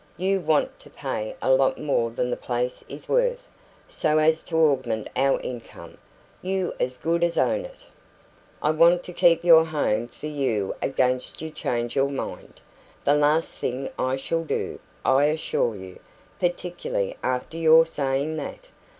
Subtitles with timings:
[0.17, 3.47] You want to pay a lot more than the place is worth,
[3.87, 5.99] so as to augment our income.
[6.41, 7.85] You as good as own it"
[8.63, 12.61] "I want to keep your home for you against you change your mind."
[13.05, 15.99] "The last thing I shall do, I assure you
[16.39, 18.69] particularly after your saying that."